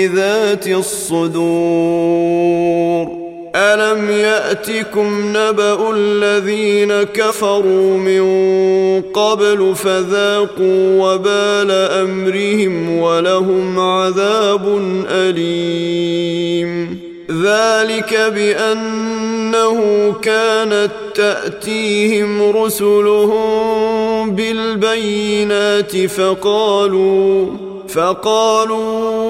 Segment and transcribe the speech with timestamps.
[0.00, 1.40] بذات الصدور.
[3.56, 8.22] ألم يأتكم نبأ الذين كفروا من
[9.14, 14.78] قبل فذاقوا وبال أمرهم ولهم عذاب
[15.10, 17.00] أليم.
[17.30, 19.80] ذلك بأنه
[20.22, 27.46] كانت تأتيهم رسلهم بالبينات فقالوا
[27.88, 29.29] فقالوا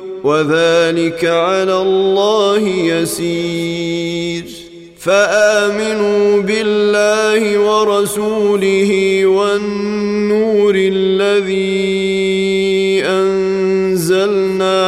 [0.23, 4.43] وذلك على الله يسير.
[4.99, 11.81] فآمنوا بالله ورسوله والنور الذي
[13.05, 14.81] أنزلنا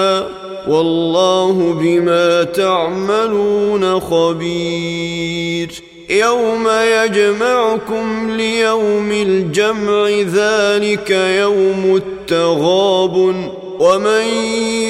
[0.68, 5.70] والله بما تعملون خبير.
[6.10, 13.63] يوم يجمعكم ليوم الجمع ذلك يوم التغابن.
[13.80, 14.24] ومن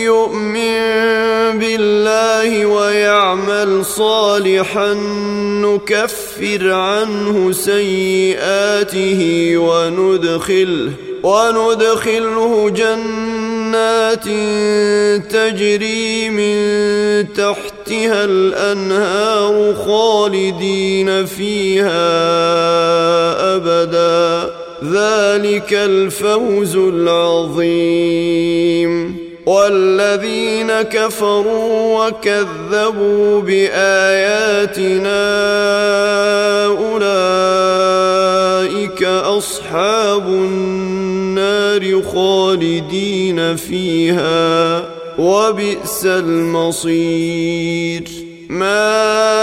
[0.03, 0.79] يؤمن
[1.59, 4.93] بالله ويعمل صالحا
[5.63, 10.91] نكفر عنه سيئاته وندخله
[11.23, 14.23] وندخله جنات
[15.31, 16.57] تجري من
[17.33, 22.13] تحتها الانهار خالدين فيها
[23.55, 28.23] ابدا ذلك الفوز العظيم.
[29.45, 35.23] والذين كفروا وكذبوا بآياتنا
[36.65, 37.83] أولئك
[39.03, 44.83] أصحاب النار خالدين فيها
[45.17, 48.03] وبئس المصير.
[48.49, 49.42] ما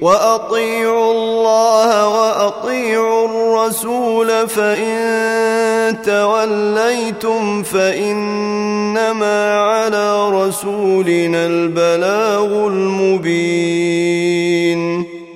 [0.00, 14.00] وأطيعوا الله وأطيعوا الرسول فإن توليتم فإنما على رسولنا البلاغ المبين.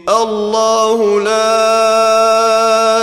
[0.09, 1.65] الله لا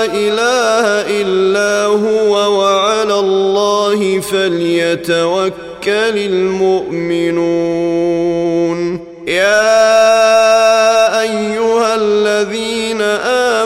[0.05, 0.85] إله
[1.22, 5.51] إلا هو وعلى الله فليتوكل
[6.17, 7.51] المؤمنون.
[9.28, 9.91] يا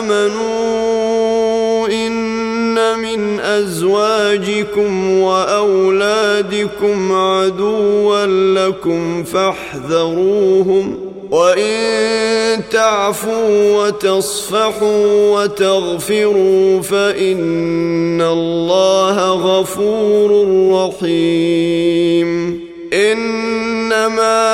[0.06, 10.98] آمنوا إن من أزواجكم وأولادكم عدوا لكم فاحذروهم
[11.30, 22.60] وإن تعفوا وتصفحوا وتغفروا فإن الله غفور رحيم
[22.92, 24.46] إنما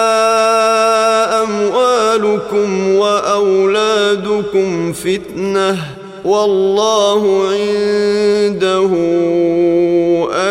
[2.17, 5.79] أموالكم وأولادكم فتنة
[6.25, 8.91] والله عنده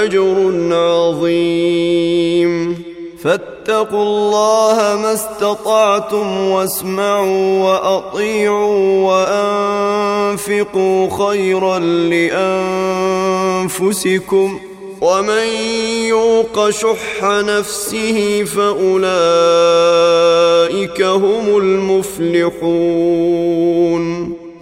[0.04, 2.52] أجر عظيم.
[3.24, 9.12] فاتقوا الله ما استطعتم واسمعوا وأطيعوا
[10.32, 11.80] وأنفقوا خيرا
[13.70, 14.60] لأنفسكم
[15.02, 15.48] ومن
[16.08, 19.02] يوق شح نفسه فأولئك
[21.02, 22.42] هم المفلحون.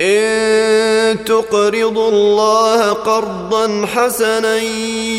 [0.01, 4.57] إن تقرضوا الله قرضا حسنا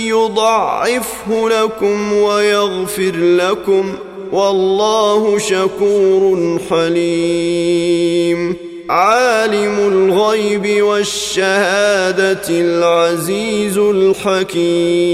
[0.08, 3.94] يضعفه لكم ويغفر لكم
[4.32, 8.69] والله شكور حليم.
[8.90, 15.10] عالم الغيب والشهادة العزيز الحكيم.